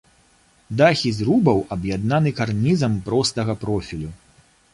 [0.79, 4.11] Дахі зрубаў аб'яднаны карнізам простага профілю.